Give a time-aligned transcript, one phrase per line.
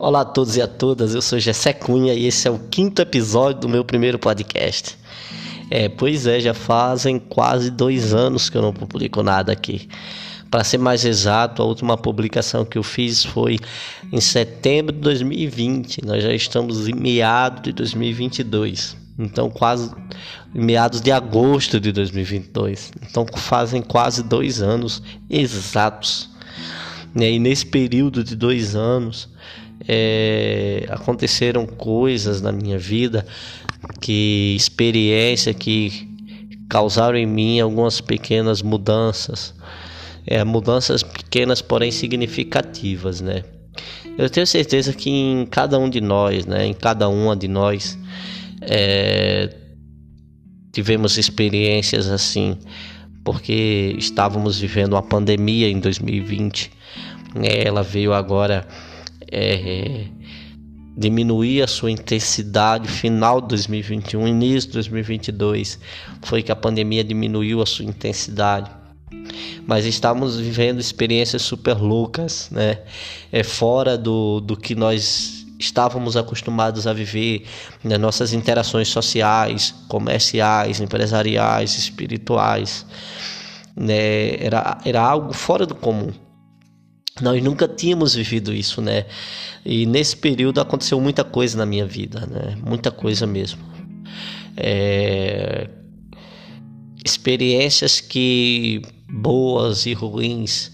[0.00, 3.02] Olá a todos e a todas, eu sou Gessé Cunha e esse é o quinto
[3.02, 4.96] episódio do meu primeiro podcast.
[5.72, 9.88] É, pois é, já fazem quase dois anos que eu não publico nada aqui.
[10.48, 13.58] Para ser mais exato, a última publicação que eu fiz foi
[14.12, 16.06] em setembro de 2020.
[16.06, 18.96] Nós já estamos em meados de 2022.
[19.18, 19.90] Então, quase
[20.54, 22.92] meados de agosto de 2022.
[23.02, 26.30] Então, fazem quase dois anos exatos.
[27.16, 29.28] E nesse período de dois anos,
[29.86, 33.26] é, aconteceram coisas na minha vida,
[34.00, 36.08] que experiência que
[36.68, 39.54] causaram em mim algumas pequenas mudanças,
[40.26, 43.44] é, mudanças pequenas porém significativas, né?
[44.18, 47.96] Eu tenho certeza que em cada um de nós, né, em cada uma de nós,
[48.60, 49.54] é,
[50.72, 52.58] tivemos experiências assim,
[53.24, 56.70] porque estávamos vivendo uma pandemia em 2020.
[57.34, 57.62] Né?
[57.64, 58.66] Ela veio agora
[59.30, 60.06] é,
[60.96, 65.78] diminuir a sua intensidade final de 2021, início de 2022,
[66.22, 68.68] foi que a pandemia diminuiu a sua intensidade.
[69.64, 72.80] Mas estamos vivendo experiências super loucas, né?
[73.30, 77.44] É fora do, do que nós estávamos acostumados a viver,
[77.82, 77.98] né?
[77.98, 82.86] nossas interações sociais, comerciais, empresariais, espirituais,
[83.76, 84.42] né?
[84.42, 86.12] Era, era algo fora do comum.
[87.20, 89.06] Nós nunca tínhamos vivido isso, né?
[89.64, 92.56] E nesse período aconteceu muita coisa na minha vida, né?
[92.64, 93.60] Muita coisa mesmo.
[94.56, 95.68] É...
[97.04, 100.72] Experiências que boas e ruins,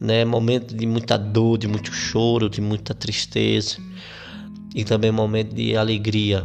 [0.00, 0.24] né?
[0.24, 3.76] Momento de muita dor, de muito choro, de muita tristeza
[4.74, 6.44] e também momento de alegria,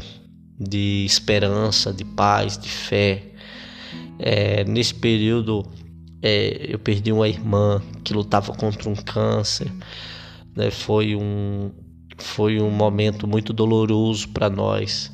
[0.59, 3.23] de esperança, de paz, de fé.
[4.19, 4.63] É...
[4.65, 5.65] Nesse período
[6.21, 9.71] é, eu perdi uma irmã que lutava contra um câncer.
[10.55, 10.71] Né?
[10.71, 11.71] Foi, um,
[12.17, 15.11] foi um momento muito doloroso para nós.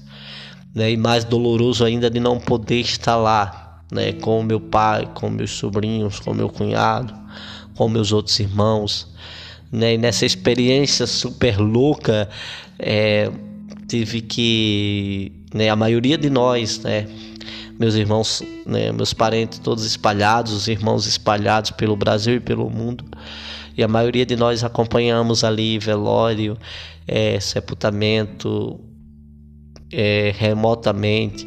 [0.73, 0.91] Né?
[0.91, 4.13] E mais doloroso ainda de não poder estar lá né?
[4.13, 7.13] com meu pai, com meus sobrinhos, com meu cunhado,
[7.75, 9.07] com meus outros irmãos.
[9.71, 9.95] Né?
[9.95, 12.29] E nessa experiência super louca,
[12.79, 13.29] é,
[13.87, 15.31] tive que.
[15.53, 15.69] Né?
[15.69, 17.07] A maioria de nós, né?
[17.83, 23.03] Meus irmãos, né, meus parentes todos espalhados, os irmãos espalhados pelo Brasil e pelo mundo.
[23.77, 26.57] E a maioria de nós acompanhamos ali velório,
[27.05, 28.79] é, sepultamento
[29.91, 31.45] é, remotamente.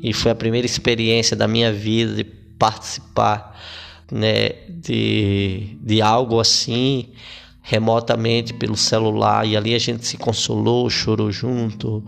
[0.00, 3.60] E foi a primeira experiência da minha vida de participar
[4.10, 7.08] né, de, de algo assim
[7.60, 9.44] remotamente pelo celular.
[9.44, 12.04] E ali a gente se consolou, chorou junto,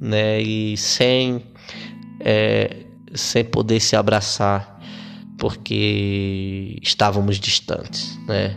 [0.00, 1.42] né, e sem
[2.18, 2.83] é,
[3.14, 4.74] sem poder se abraçar
[5.38, 8.56] porque estávamos distantes, né?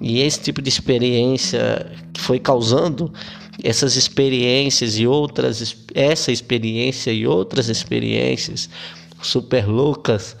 [0.00, 3.12] E esse tipo de experiência que foi causando
[3.62, 8.68] essas experiências e outras essa experiência e outras experiências
[9.22, 10.36] super loucas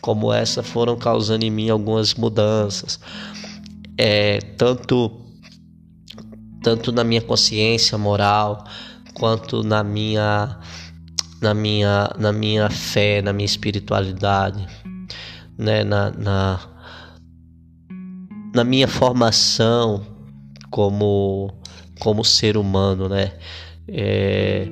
[0.00, 2.98] como essa foram causando em mim algumas mudanças
[3.96, 5.20] é, tanto
[6.62, 8.64] tanto na minha consciência moral
[9.14, 10.58] quanto na minha
[11.46, 14.66] na minha, na minha fé, na minha espiritualidade,
[15.56, 15.84] né?
[15.84, 16.60] na, na,
[18.52, 20.04] na minha formação
[20.72, 21.54] como,
[22.00, 23.34] como ser humano, né?
[23.86, 24.66] É,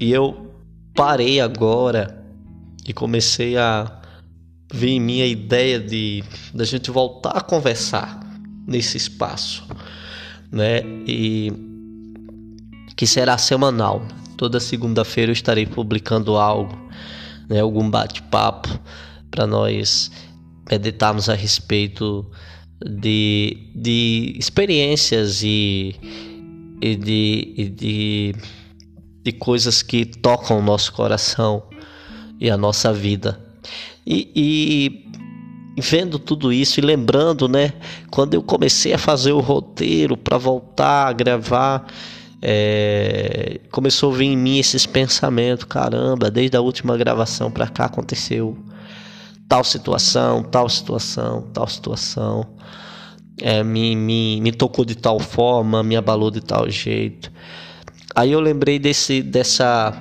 [0.00, 0.50] e eu
[0.94, 2.24] parei agora
[2.88, 4.00] e comecei a
[4.72, 8.18] vir em mim a ideia de da gente voltar a conversar
[8.66, 9.62] nesse espaço,
[10.50, 10.80] né?
[11.06, 11.52] E
[12.96, 14.00] que será semanal.
[14.36, 16.76] Toda segunda-feira eu estarei publicando algo,
[17.48, 18.68] né, algum bate-papo
[19.30, 20.10] para nós
[20.70, 22.28] meditarmos a respeito
[22.84, 25.94] de, de experiências e,
[26.82, 28.34] e, de, e de,
[29.22, 31.62] de coisas que tocam o nosso coração
[32.40, 33.40] e a nossa vida.
[34.06, 35.06] E, e
[35.80, 37.72] vendo tudo isso e lembrando, né,
[38.10, 41.86] quando eu comecei a fazer o roteiro para voltar a gravar,
[42.48, 47.86] é, começou a vir em mim esses pensamentos, caramba, desde a última gravação para cá
[47.86, 48.56] aconteceu
[49.48, 52.46] tal situação, tal situação, tal situação,
[53.42, 57.32] é, me, me, me tocou de tal forma, me abalou de tal jeito.
[58.14, 59.92] Aí eu lembrei desse, dessa,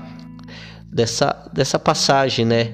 [0.86, 2.74] dessa, dessa passagem, né?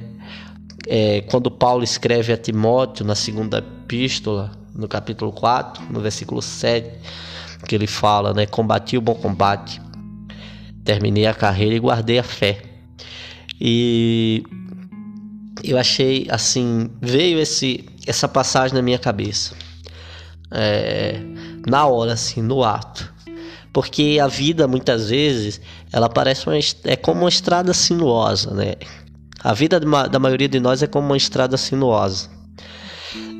[0.85, 7.30] É, quando Paulo escreve a Timóteo na segunda epístola, no capítulo 4, no versículo 7
[7.67, 8.45] que ele fala, né?
[8.45, 9.81] Combati o bom combate,
[10.83, 12.61] terminei a carreira e guardei a fé.
[13.59, 14.43] E
[15.63, 19.55] eu achei assim, veio esse essa passagem na minha cabeça.
[20.49, 21.19] É,
[21.67, 23.13] na hora assim, no ato.
[23.71, 25.61] Porque a vida muitas vezes
[25.91, 28.73] ela parece uma, é como uma estrada sinuosa, né?
[29.43, 32.29] A vida da maioria de nós é como uma estrada sinuosa.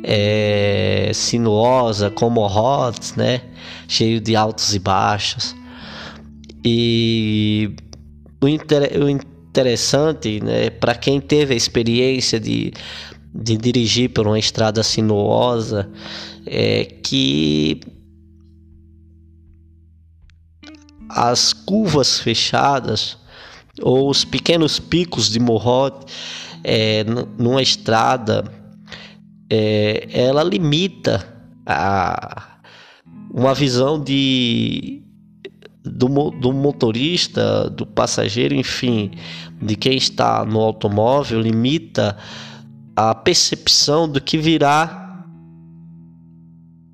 [0.03, 3.41] É, sinuosa, como rods, né?
[3.87, 5.55] Cheio de altos e baixos.
[6.63, 7.75] E
[8.41, 12.71] o, inter, o interessante, né, para quem teve a experiência de,
[13.33, 15.89] de dirigir por uma estrada sinuosa,
[16.45, 17.81] é que
[21.09, 23.17] as curvas fechadas
[23.81, 26.05] ou os pequenos picos de morrote
[26.63, 27.03] é,
[27.37, 28.43] numa estrada,
[29.53, 31.27] é, ela limita
[31.65, 32.59] a,
[33.29, 35.03] uma visão de
[35.83, 39.11] do, do motorista, do passageiro, enfim,
[39.61, 42.15] de quem está no automóvel, limita
[42.95, 45.25] a percepção do que virá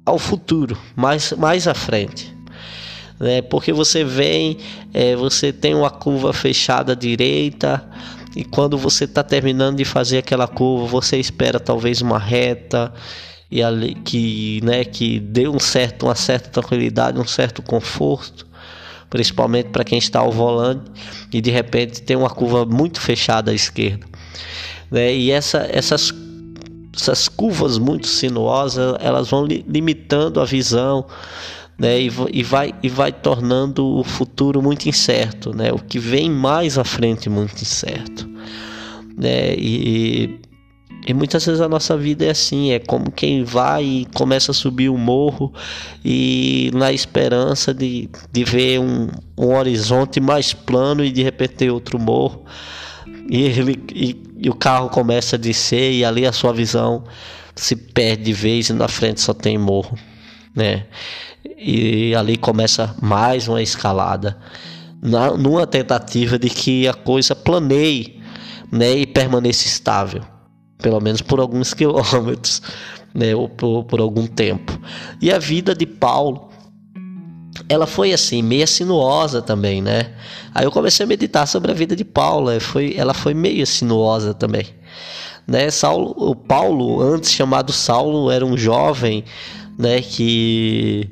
[0.03, 2.35] ao futuro, mais, mais à frente.
[3.19, 3.41] Né?
[3.41, 4.57] Porque você vem,
[4.93, 7.87] é, você tem uma curva fechada à direita,
[8.35, 12.93] e quando você está terminando de fazer aquela curva, você espera talvez uma reta
[13.49, 18.47] e ali, que, né, que dê um certo, uma certa tranquilidade, um certo conforto
[19.09, 20.91] principalmente para quem está ao volante
[21.31, 24.05] e de repente tem uma curva muito fechada à esquerda.
[24.91, 25.13] Né?
[25.13, 26.13] E essa, essas,
[26.95, 31.05] essas curvas muito sinuosas elas vão li, limitando a visão
[31.77, 32.01] né?
[32.01, 35.71] E, e, vai, e vai tornando o futuro muito incerto, né?
[35.71, 38.27] o que vem mais à frente muito incerto.
[39.15, 39.55] Né?
[39.55, 40.39] E,
[41.07, 44.53] e muitas vezes a nossa vida é assim, é como quem vai e começa a
[44.53, 45.53] subir o morro
[46.03, 49.07] e na esperança de, de ver um,
[49.37, 52.43] um horizonte mais plano e de repente ter outro morro.
[53.29, 57.03] E, ele, e, e o carro começa a descer e ali a sua visão
[57.55, 59.97] se perde de vez e na frente só tem morro,
[60.55, 60.85] né?
[61.57, 64.37] E ali começa mais uma escalada,
[65.01, 68.21] na, numa tentativa de que a coisa planeie,
[68.71, 70.23] né, e permaneça estável
[70.81, 72.61] pelo menos por alguns quilômetros,
[73.13, 74.79] né, ou por, por algum tempo.
[75.21, 76.49] E a vida de Paulo,
[77.67, 80.13] ela foi assim, meio sinuosa também, né?
[80.53, 84.33] Aí eu comecei a meditar sobre a vida de Paulo, foi, ela foi meio sinuosa
[84.33, 84.65] também.
[85.47, 89.23] Né, Saulo, o Paulo, antes chamado Saulo, era um jovem,
[89.77, 91.09] né, que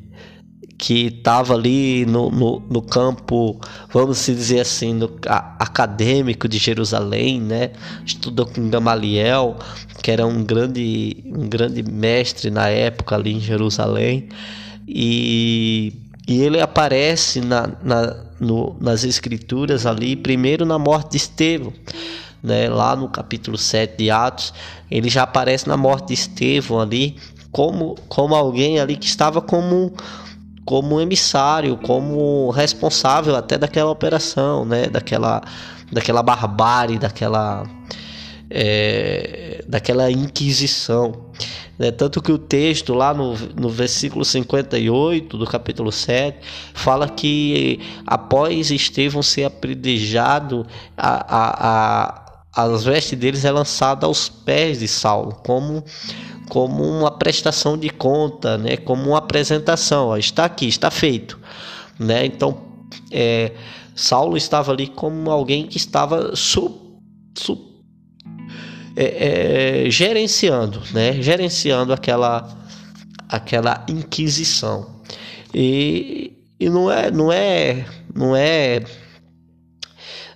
[0.78, 3.60] que estava ali no, no, no, campo,
[3.92, 7.72] vamos dizer assim, no, a, acadêmico de Jerusalém, né?
[8.06, 9.58] Estudou com Gamaliel,
[10.04, 14.28] que era um grande, um grande mestre na época ali em Jerusalém,
[14.88, 15.94] e,
[16.28, 21.74] e ele aparece na, na, no, nas escrituras ali, primeiro na morte de Estevão.
[22.44, 24.54] Né, lá no capítulo 7 de Atos,
[24.92, 27.16] ele já aparece na morte de Estevão ali,
[27.52, 29.92] como, como alguém ali que estava como
[30.66, 34.88] como emissário, como responsável até daquela operação, né?
[34.88, 35.44] Daquela,
[35.92, 37.64] daquela barbárie, daquela,
[38.50, 41.26] é, daquela inquisição.
[41.78, 41.92] Né?
[41.92, 46.40] Tanto que o texto lá no, no versículo 58 do capítulo 7
[46.74, 50.66] fala que após Estevão ser apredejado,
[50.98, 55.84] a, a, a, as vestes deles é lançada aos pés de Saulo, como
[56.50, 58.78] como uma prestação de conta, né?
[58.78, 60.08] como uma apresentação.
[60.08, 61.40] Ó, está aqui, está feito.
[62.00, 62.26] Né?
[62.26, 62.62] Então,
[63.12, 63.52] é,
[63.96, 67.00] Saulo estava ali como alguém que estava su,
[67.38, 67.58] su,
[68.96, 71.22] é, é, gerenciando, né?
[71.22, 72.48] gerenciando aquela,
[73.28, 75.02] aquela inquisição.
[75.54, 78.84] E, e não é, não é, não é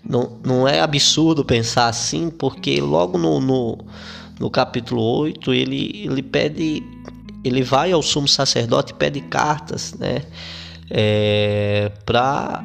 [0.04, 3.78] não, não é absurdo pensar assim, porque logo no, no
[4.40, 6.82] no capítulo 8, ele, ele pede,
[7.44, 10.24] ele vai ao sumo sacerdote e pede cartas, né?
[10.90, 12.64] É, para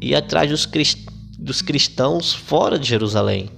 [0.00, 1.06] ir atrás dos, crist,
[1.38, 3.50] dos cristãos fora de Jerusalém.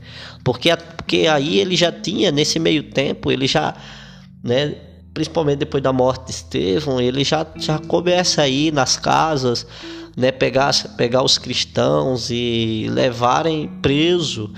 [0.45, 3.75] Porque, porque aí ele já tinha, nesse meio tempo, ele já,
[4.43, 4.77] né,
[5.13, 9.67] principalmente depois da morte de Estevão, ele já, já começa a ir nas casas,
[10.17, 14.51] né, pegar, pegar os cristãos e levarem preso,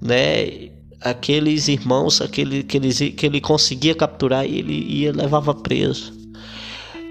[0.00, 0.70] né,
[1.04, 6.12] aqueles irmãos aquele, que, ele, que ele conseguia capturar ele ia levava preso.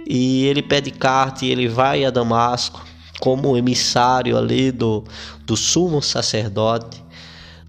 [0.05, 2.83] E ele pede carta e ele vai a Damasco
[3.19, 5.03] como emissário ali do,
[5.45, 7.01] do sumo sacerdote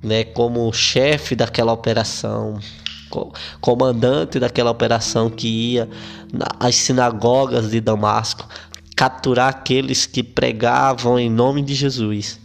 [0.02, 2.58] né como chefe daquela operação
[3.60, 5.88] comandante daquela operação que ia
[6.58, 8.48] às sinagogas de Damasco
[8.96, 12.40] capturar aqueles que pregavam em nome de Jesus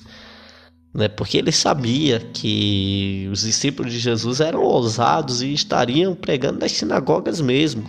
[1.00, 1.08] né?
[1.08, 7.39] Porque ele sabia que os discípulos de Jesus eram ousados e estariam pregando nas sinagogas
[7.39, 7.84] mesmo,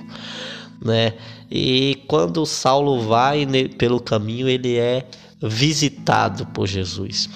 [0.81, 1.15] né?
[1.51, 3.45] E quando Saulo vai
[3.77, 5.05] pelo caminho, ele é
[5.43, 7.29] visitado por Jesus.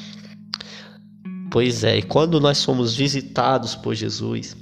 [1.50, 4.57] Pois é, e quando nós somos visitados por Jesus,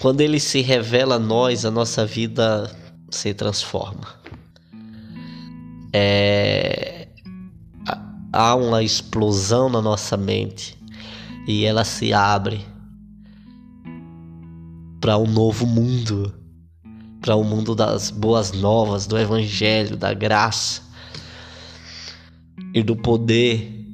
[0.00, 2.70] quando ele se revela a nós, a nossa vida
[3.10, 4.20] se transforma.
[5.94, 6.91] É,
[8.32, 10.76] há uma explosão na nossa mente
[11.46, 12.64] e ela se abre
[15.00, 16.32] para um novo mundo,
[17.20, 20.82] para o um mundo das boas novas, do evangelho, da graça
[22.72, 23.84] e do poder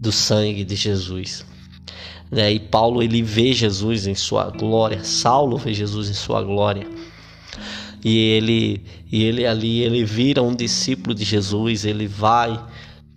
[0.00, 1.46] do sangue de Jesus.
[2.30, 2.52] Né?
[2.52, 6.86] E Paulo ele vê Jesus em sua glória, Saulo vê Jesus em sua glória
[8.04, 8.82] e ele
[9.12, 12.58] e ele ali ele vira um discípulo de Jesus, ele vai,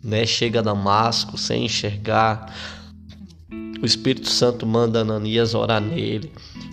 [0.03, 2.53] né, chega a Damasco sem enxergar.
[3.81, 6.31] O Espírito Santo manda Ananias orar nele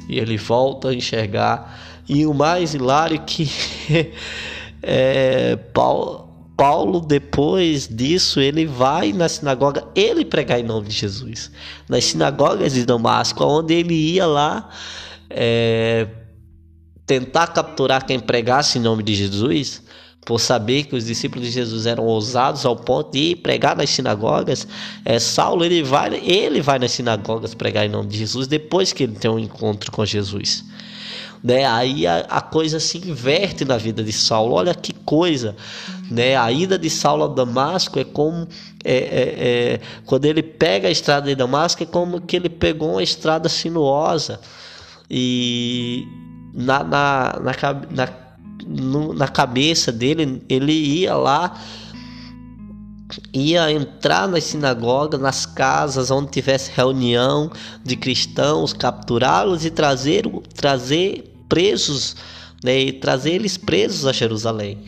[0.09, 1.79] e ele volta a enxergar.
[2.09, 3.49] E o mais hilário que
[4.83, 11.51] é, Paulo, Paulo, depois disso, ele vai na sinagoga, ele pregar em nome de Jesus.
[11.89, 14.69] Nas sinagogas de Damasco, onde ele ia lá
[15.31, 16.07] é,
[17.07, 19.83] tentar capturar quem pregasse em nome de Jesus,
[20.25, 24.67] por saber que os discípulos de Jesus eram ousados ao ponto de pregar nas sinagogas,
[25.05, 29.05] é, Saulo ele vai, ele vai nas sinagogas pregar em nome de Jesus depois que
[29.05, 30.65] ele tem um encontro com Jesus.
[31.43, 31.65] Né?
[31.65, 34.55] Aí a, a coisa se inverte na vida de Saulo.
[34.55, 35.57] Olha que coisa,
[36.11, 36.37] né?
[36.37, 38.47] A ida de Saulo a Damasco é como
[38.85, 39.35] é, é,
[39.75, 43.49] é, quando ele pega a estrada de Damasco é como que ele pegou uma estrada
[43.49, 44.39] sinuosa
[45.11, 46.07] e
[46.53, 47.53] na, na, na,
[47.91, 48.07] na,
[48.71, 51.61] no, na cabeça dele, ele ia lá,
[53.35, 57.51] ia entrar nas sinagogas, nas casas onde tivesse reunião
[57.85, 60.25] de cristãos, capturá-los e trazer,
[60.55, 62.15] trazer presos,
[62.63, 64.79] né, e trazer eles presos a Jerusalém.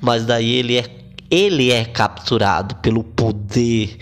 [0.00, 3.98] Mas daí ele é ele é capturado pelo poder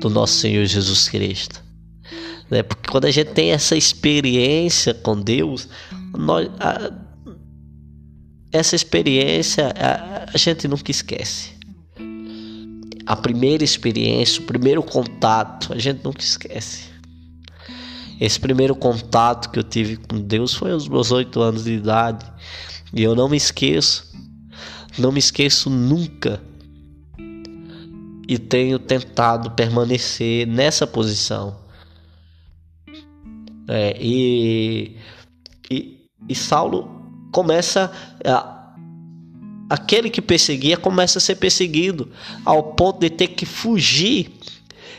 [0.00, 1.62] do nosso Senhor Jesus Cristo.
[2.50, 2.64] Né?
[2.64, 5.68] Porque quando a gente tem essa experiência com Deus,
[6.16, 6.90] nós, a,
[8.54, 11.50] essa experiência a, a gente nunca esquece.
[13.04, 16.84] A primeira experiência, o primeiro contato, a gente nunca esquece.
[18.20, 22.24] Esse primeiro contato que eu tive com Deus foi aos meus oito anos de idade.
[22.92, 24.14] E eu não me esqueço,
[24.96, 26.40] não me esqueço nunca.
[28.28, 31.58] E tenho tentado permanecer nessa posição.
[33.66, 34.96] É, e,
[35.68, 37.03] e, e Saulo
[37.34, 37.90] começa
[38.24, 38.70] a,
[39.68, 42.12] aquele que perseguia começa a ser perseguido
[42.44, 44.32] ao ponto de ter que fugir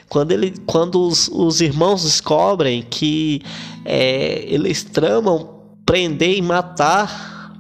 [0.10, 3.42] quando ele quando os, os irmãos descobrem que
[3.86, 7.54] é, eles tramam prender e matar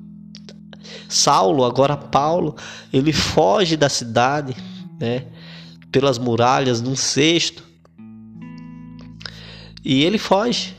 [1.08, 2.55] Saulo agora Paulo.
[2.91, 4.53] Ele foge da cidade
[5.00, 5.24] né
[5.89, 7.63] pelas muralhas num cesto.
[9.86, 10.75] E ele foge.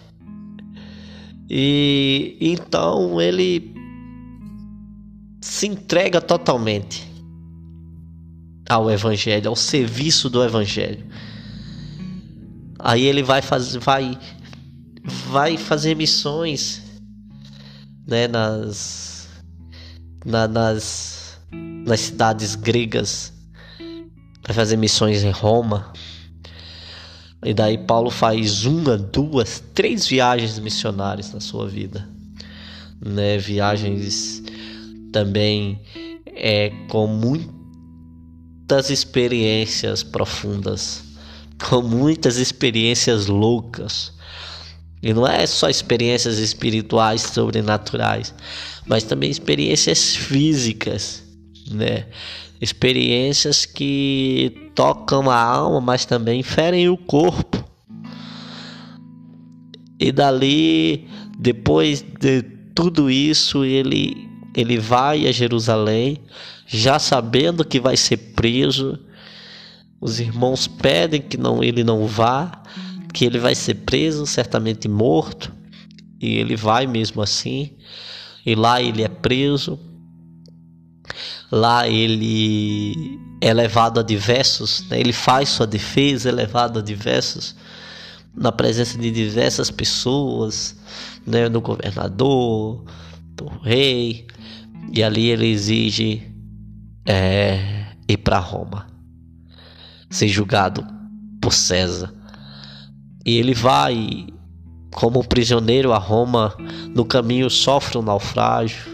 [1.48, 3.75] E então ele
[5.40, 7.10] se entrega totalmente
[8.68, 11.04] ao evangelho, ao serviço do evangelho.
[12.78, 14.18] Aí ele vai fazer vai
[15.28, 16.82] vai fazer missões
[18.06, 19.28] né, nas,
[20.24, 21.16] na, nas
[21.86, 23.32] nas cidades gregas.
[24.44, 25.92] Vai fazer missões em Roma.
[27.44, 32.08] E daí Paulo faz uma, duas, três viagens missionárias na sua vida,
[33.00, 33.38] né?
[33.38, 34.42] Viagens
[35.16, 35.80] também
[36.26, 41.02] é com muitas experiências profundas,
[41.70, 44.12] com muitas experiências loucas.
[45.02, 48.34] E não é só experiências espirituais sobrenaturais,
[48.86, 51.22] mas também experiências físicas,
[51.70, 52.04] né?
[52.60, 57.64] experiências que tocam a alma, mas também ferem o corpo.
[59.98, 61.08] E dali,
[61.38, 62.42] depois de
[62.74, 64.25] tudo isso, ele
[64.56, 66.22] ele vai a Jerusalém,
[66.66, 68.98] já sabendo que vai ser preso.
[70.00, 72.62] Os irmãos pedem que não ele não vá,
[73.12, 75.52] que ele vai ser preso, certamente morto,
[76.20, 77.72] e ele vai mesmo assim.
[78.44, 79.78] E lá ele é preso
[81.50, 84.98] Lá ele é levado a diversos, né?
[84.98, 87.54] ele faz sua defesa, é levado a diversos,
[88.34, 90.76] na presença de diversas pessoas,
[91.24, 91.48] né?
[91.48, 92.84] do governador,
[93.36, 94.26] do rei,
[94.92, 96.22] e ali ele exige
[97.04, 98.86] é, ir para Roma,
[100.10, 100.86] ser julgado
[101.40, 102.12] por César.
[103.24, 104.26] E ele vai
[104.94, 106.56] como prisioneiro a Roma,
[106.94, 108.86] no caminho sofre um naufrágio,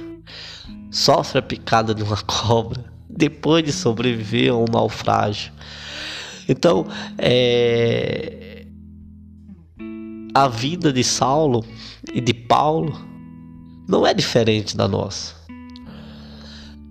[0.91, 5.53] sofre a picada de uma cobra depois de sobreviver a um naufrágio.
[6.49, 6.87] Então,
[7.19, 8.67] é...
[10.35, 11.65] a vida de Saulo
[12.13, 13.12] e de Paulo
[13.89, 15.35] não é diferente da nossa.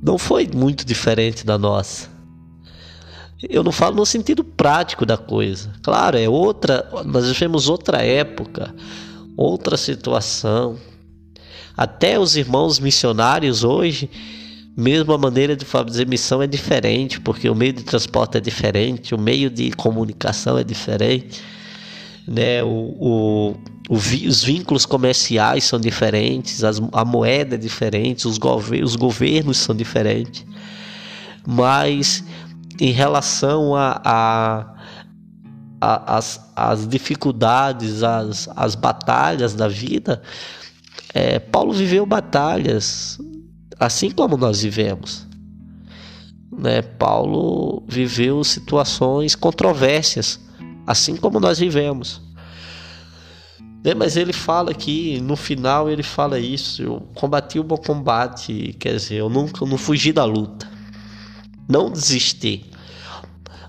[0.02, 2.10] Não foi muito diferente da nossa.
[3.50, 5.72] Eu não falo no sentido prático da coisa.
[5.82, 8.74] Claro, é outra, nós vivemos outra época,
[9.36, 10.78] outra situação.
[11.76, 14.10] Até os irmãos missionários hoje,
[14.78, 19.16] mesmo a maneira de fazer missão é diferente, porque o meio de transporte é diferente,
[19.16, 21.42] o meio de comunicação é diferente,
[22.28, 22.64] né?
[22.64, 23.56] o, o,
[23.90, 29.58] o os vínculos comerciais são diferentes, as, a moeda é diferente, os, gover os governos
[29.58, 30.46] são diferentes.
[31.46, 32.24] Mas
[32.80, 34.02] em relação a,
[35.82, 40.22] a, as, as dificuldades, as, as batalhas da vida,
[41.14, 43.20] é, Paulo viveu batalhas
[43.82, 45.28] assim como nós vivemos.
[46.52, 46.84] Né?
[46.84, 50.40] Paulo viveu situações controvérsias,
[50.86, 52.22] assim como nós vivemos.
[53.84, 53.94] Né?
[53.94, 58.96] Mas ele fala aqui, no final ele fala isso: eu combati o bom combate, quer
[58.96, 60.70] dizer, eu nunca não fugi da luta,
[61.68, 62.72] não desisti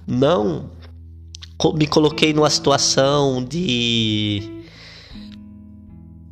[0.07, 0.71] não
[1.75, 4.43] me coloquei numa situação de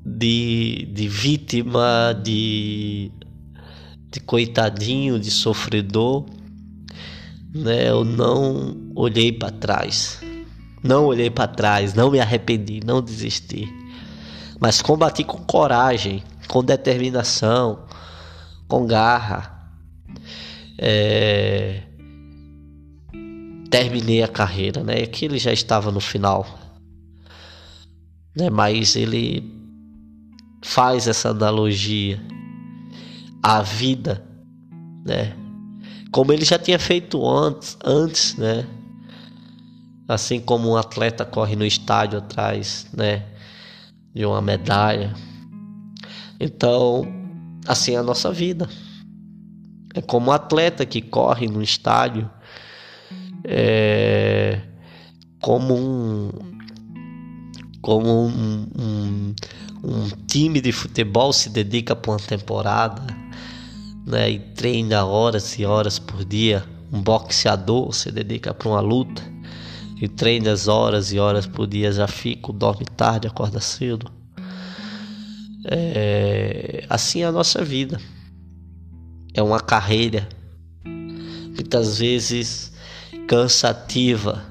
[0.04, 3.12] de, de vítima, de,
[4.10, 6.26] de coitadinho, de sofredor,
[7.54, 7.88] né?
[7.90, 10.20] Eu não olhei para trás,
[10.82, 13.68] não olhei para trás, não me arrependi, não desisti,
[14.58, 17.84] mas combati com coragem, com determinação,
[18.68, 19.58] com garra.
[20.78, 21.82] É,
[23.70, 25.06] terminei a carreira, né?
[25.06, 26.46] Que ele já estava no final,
[28.36, 28.50] né?
[28.50, 29.50] Mas ele
[30.62, 32.20] faz essa analogia
[33.42, 34.24] à vida,
[35.06, 35.34] né?
[36.10, 38.66] Como ele já tinha feito antes, antes, né?
[40.10, 43.26] Assim como um atleta corre no estádio atrás, né?
[44.12, 45.14] De uma medalha.
[46.40, 47.06] Então,
[47.64, 48.68] assim é a nossa vida.
[49.94, 52.28] É como um atleta que corre no estádio
[53.44, 54.60] é,
[55.40, 56.30] como um
[57.80, 59.34] como um, um,
[59.84, 63.02] um, time de futebol se dedica para uma temporada
[64.04, 69.39] né, e treina horas e horas por dia, um boxeador se dedica para uma luta
[70.00, 74.10] e treina as horas e horas por dia, já fica, dorme tarde, acorda cedo.
[75.64, 78.00] É, assim é a nossa vida.
[79.34, 80.26] É uma carreira.
[80.84, 82.72] Muitas vezes
[83.28, 84.42] cansativa.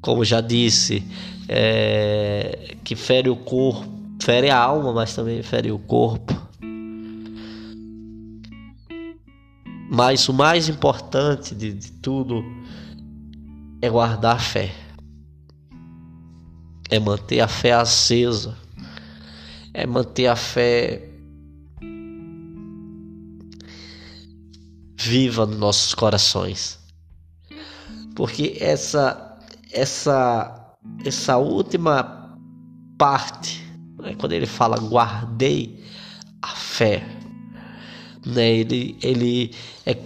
[0.00, 1.06] Como já disse,
[1.48, 3.88] é, que fere o corpo,
[4.20, 6.34] fere a alma, mas também fere o corpo.
[9.88, 12.42] Mas o mais importante de, de tudo
[13.82, 14.72] é guardar a fé,
[16.88, 18.56] é manter a fé acesa,
[19.74, 21.08] é manter a fé
[24.96, 26.78] viva nos nossos corações.
[28.14, 29.38] Porque essa
[29.72, 32.38] essa essa última
[32.96, 33.66] parte,
[33.98, 35.82] né, quando ele fala guardei
[36.40, 37.04] a fé,
[38.24, 39.50] né, ele ele
[39.84, 39.96] é,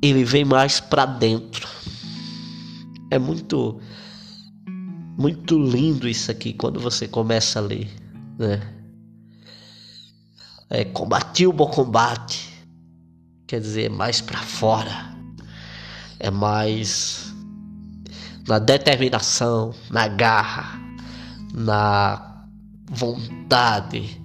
[0.00, 1.77] ele vem mais para dentro.
[3.10, 3.80] É muito
[5.16, 7.90] muito lindo isso aqui quando você começa a ler,
[8.38, 8.74] né?
[10.70, 12.48] É, combati o bom combate,
[13.46, 15.18] quer dizer, mais para fora
[16.20, 17.32] é mais
[18.46, 20.80] na determinação, na garra,
[21.52, 22.44] na
[22.90, 24.20] vontade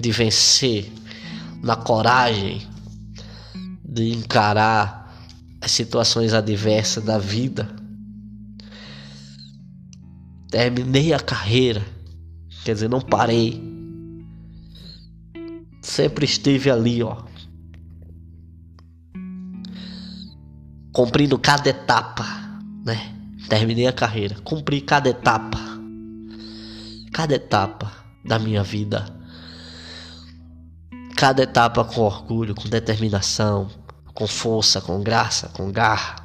[0.00, 0.92] de vencer,
[1.62, 2.66] na coragem
[3.84, 5.05] de encarar
[5.66, 7.68] as situações adversas da vida.
[10.48, 11.84] Terminei a carreira,
[12.64, 13.60] quer dizer, não parei.
[15.82, 17.24] Sempre estive ali, ó,
[20.92, 22.24] cumprindo cada etapa,
[22.84, 23.12] né?
[23.48, 25.58] Terminei a carreira, cumpri cada etapa,
[27.12, 27.92] cada etapa
[28.24, 29.04] da minha vida,
[31.16, 33.68] cada etapa com orgulho, com determinação,
[34.16, 36.16] com força, com graça, com garra,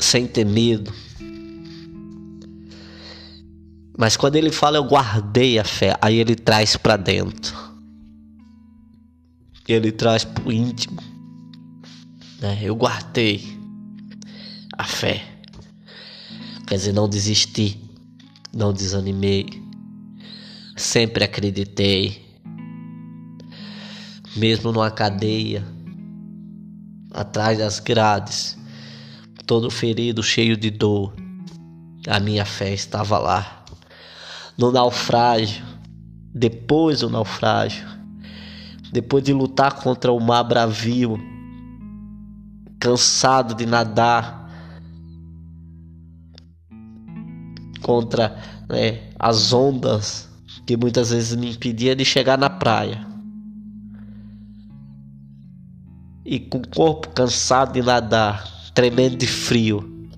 [0.00, 0.90] sem ter medo.
[3.98, 7.54] Mas quando ele fala eu guardei a fé, aí ele traz para dentro.
[9.68, 11.14] Ele traz para o íntimo
[12.44, 12.58] né?
[12.62, 13.58] Eu guardei
[14.76, 15.24] a fé.
[16.66, 17.80] Quer dizer, não desisti,
[18.52, 19.46] não desanimei.
[20.76, 22.23] Sempre acreditei,
[24.36, 25.64] mesmo numa cadeia,
[27.12, 28.58] atrás das grades,
[29.46, 31.14] todo ferido, cheio de dor,
[32.08, 33.64] a minha fé estava lá.
[34.58, 35.64] No naufrágio,
[36.34, 37.86] depois do naufrágio,
[38.92, 41.18] depois de lutar contra o mar bravio,
[42.80, 44.44] cansado de nadar
[47.82, 48.36] contra
[48.68, 50.28] né, as ondas
[50.66, 53.13] que muitas vezes me impedia de chegar na praia.
[56.24, 60.08] E com o corpo cansado de nadar, tremendo de frio.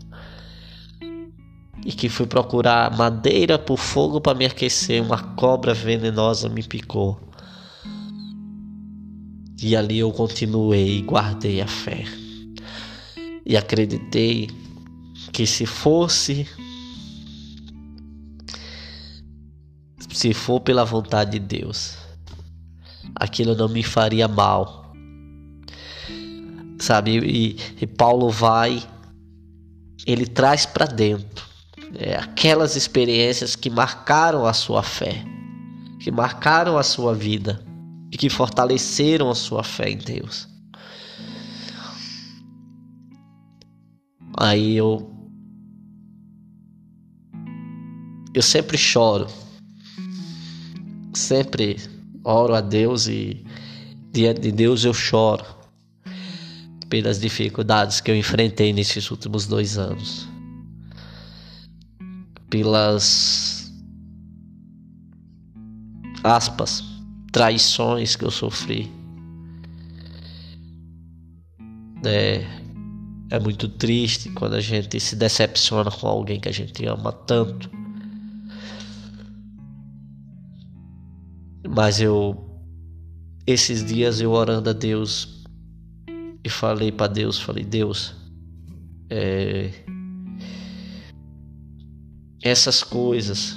[1.85, 7.21] E que fui procurar madeira por fogo para me aquecer, uma cobra venenosa me picou.
[9.61, 12.05] E ali eu continuei e guardei a fé
[13.47, 14.51] e acreditei
[15.33, 16.47] que se fosse
[20.13, 21.97] se for pela vontade de Deus,
[23.15, 24.86] aquilo não me faria mal.
[26.79, 27.19] Sabe?
[27.19, 28.83] E, e Paulo vai,
[30.07, 31.45] ele traz para dentro
[31.95, 35.25] é, aquelas experiências que marcaram a sua fé,
[36.01, 37.65] que marcaram a sua vida
[38.11, 40.49] e que fortaleceram a sua fé em Deus.
[44.39, 45.13] Aí eu.
[48.35, 49.27] Eu sempre choro.
[51.15, 51.79] Sempre
[52.23, 53.43] oro a Deus e
[54.13, 55.56] diante de Deus eu choro
[56.89, 60.29] pelas dificuldades que eu enfrentei nesses últimos dois anos.
[62.49, 63.73] Pelas
[66.23, 66.85] aspas,
[67.33, 68.91] traições que eu sofri.
[72.05, 72.45] É,
[73.31, 77.71] é muito triste quando a gente se decepciona com alguém que a gente ama tanto.
[81.69, 82.43] Mas eu
[83.47, 85.36] esses dias eu orando a Deus
[86.47, 88.15] e falei para Deus, falei Deus,
[89.11, 89.73] é,
[92.41, 93.57] essas coisas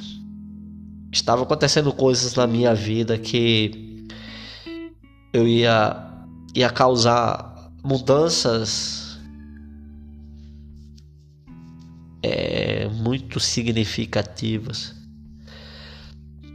[1.12, 4.08] estavam acontecendo coisas na minha vida que
[5.32, 6.04] eu ia
[6.56, 9.20] ia causar mudanças
[12.24, 14.96] é, muito significativas.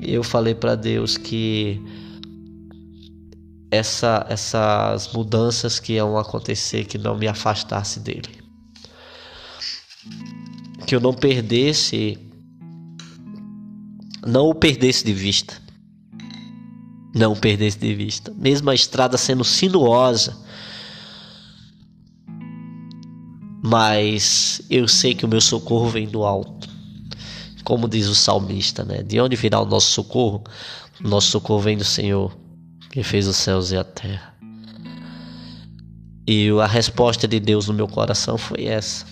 [0.01, 1.81] Eu falei para Deus que
[3.75, 8.29] essa, essas mudanças que iam acontecer, que não me afastasse dele,
[10.87, 12.19] que eu não perdesse,
[14.27, 15.61] não o perdesse de vista,
[17.15, 20.37] não o perdesse de vista, mesmo a estrada sendo sinuosa,
[23.67, 26.69] mas eu sei que o meu socorro vem do alto.
[27.65, 29.03] Como diz o salmista, né?
[29.03, 30.45] De onde virá o nosso socorro?
[31.03, 32.37] O nosso socorro vem do Senhor,
[32.95, 34.33] que fez os céus e a terra.
[36.29, 39.05] E a resposta de Deus no meu coração foi essa.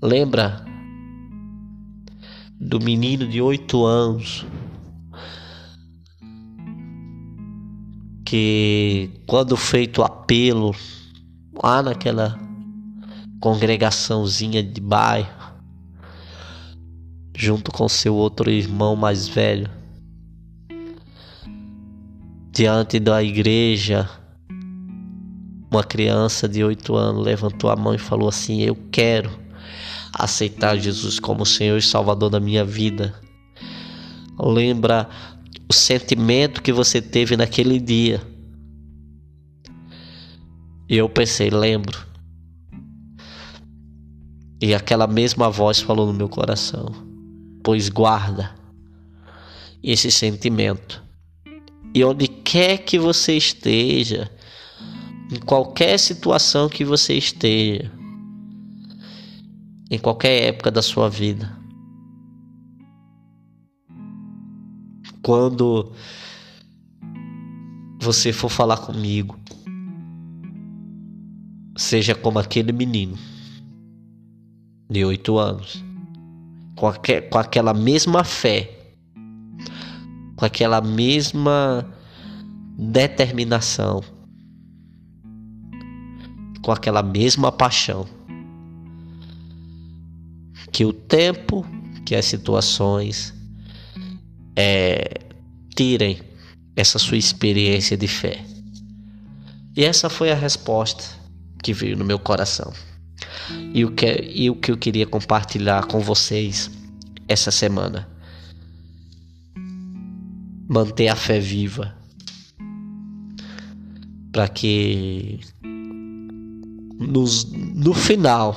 [0.00, 0.64] Lembra
[2.60, 4.46] do menino de oito anos
[8.24, 10.72] que, quando feito apelo
[11.60, 12.38] lá naquela
[13.40, 15.52] congregaçãozinha de bairro,
[17.36, 19.81] junto com seu outro irmão mais velho.
[22.54, 24.06] Diante da igreja,
[25.70, 29.30] uma criança de oito anos levantou a mão e falou assim: Eu quero
[30.12, 33.18] aceitar Jesus como Senhor e Salvador da minha vida.
[34.38, 35.08] Lembra
[35.66, 38.20] o sentimento que você teve naquele dia.
[40.90, 42.06] E eu pensei, lembro.
[44.60, 46.92] E aquela mesma voz falou no meu coração:
[47.64, 48.54] Pois guarda
[49.82, 51.01] esse sentimento.
[51.94, 54.30] E onde quer que você esteja,
[55.30, 57.90] em qualquer situação que você esteja,
[59.90, 61.54] em qualquer época da sua vida,
[65.22, 65.92] quando
[68.00, 69.38] você for falar comigo,
[71.76, 73.16] seja como aquele menino
[74.90, 75.82] de oito anos,
[76.76, 78.81] com, aqu com aquela mesma fé,
[80.42, 81.88] com aquela mesma
[82.76, 84.02] determinação,
[86.60, 88.08] com aquela mesma paixão,
[90.72, 91.64] que o tempo,
[92.04, 93.32] que as situações
[94.56, 95.20] é,
[95.76, 96.20] tirem
[96.74, 98.44] essa sua experiência de fé.
[99.76, 101.04] E essa foi a resposta
[101.62, 102.72] que veio no meu coração
[103.72, 106.68] e o que, e o que eu queria compartilhar com vocês
[107.28, 108.11] essa semana.
[110.68, 111.96] Manter a fé viva.
[114.30, 115.40] Para que
[116.98, 118.56] nos, no final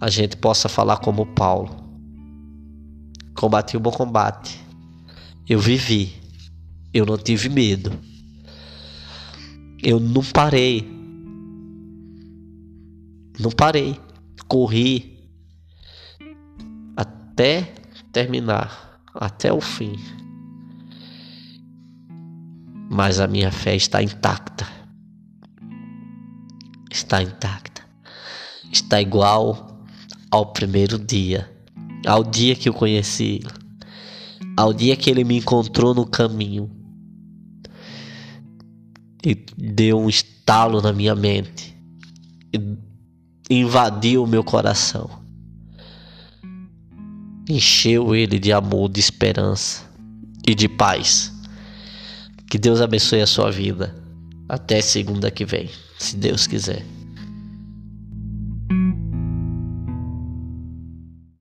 [0.00, 1.76] a gente possa falar como Paulo.
[3.34, 4.58] Combati o bom combate.
[5.48, 6.14] Eu vivi.
[6.92, 7.92] Eu não tive medo.
[9.82, 10.88] Eu não parei.
[13.38, 13.98] Não parei.
[14.48, 15.20] Corri
[16.96, 17.72] até
[18.12, 19.96] terminar, até o fim.
[22.90, 24.66] Mas a minha fé está intacta.
[26.90, 27.82] Está intacta.
[28.72, 29.84] Está igual
[30.30, 31.50] ao primeiro dia,
[32.06, 33.40] ao dia que eu conheci
[34.56, 36.70] ao dia que ele me encontrou no caminho
[39.24, 41.76] e deu um estalo na minha mente,
[42.52, 42.58] e
[43.50, 45.10] invadiu o meu coração,
[47.52, 49.82] encheu ele de amor, de esperança
[50.46, 51.32] e de paz.
[52.48, 53.94] Que Deus abençoe a sua vida.
[54.48, 56.84] Até segunda que vem, se Deus quiser.